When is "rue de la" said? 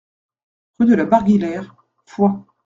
0.79-1.05